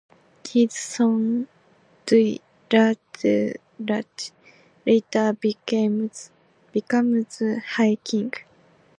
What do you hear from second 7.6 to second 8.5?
High King.